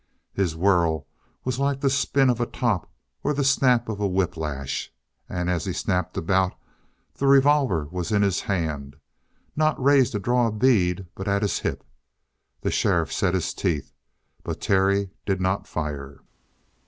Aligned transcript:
His 0.33 0.55
whirl 0.55 1.05
was 1.43 1.59
like 1.59 1.81
the 1.81 1.89
spin 1.91 2.31
of 2.31 2.41
a 2.41 2.47
top, 2.47 2.91
or 3.23 3.35
the 3.35 3.43
snap 3.43 3.87
of 3.87 3.99
a 3.99 4.07
whiplash, 4.07 4.91
and 5.29 5.47
as 5.47 5.65
he 5.65 5.73
snapped 5.73 6.17
about, 6.17 6.55
the 7.13 7.27
revolver 7.27 7.87
was 7.91 8.11
in 8.11 8.23
his 8.23 8.41
hand, 8.41 8.95
not 9.55 9.79
raised 9.79 10.13
to 10.13 10.19
draw 10.19 10.47
a 10.47 10.51
bead, 10.51 11.05
but 11.13 11.27
at 11.27 11.43
his 11.43 11.59
hip. 11.59 11.83
The 12.61 12.71
sheriff 12.71 13.13
set 13.13 13.35
his 13.35 13.53
teeth 13.53 13.93
but 14.43 14.59
Terry 14.59 15.11
did 15.27 15.39
not 15.39 15.67
fire!" 15.67 16.17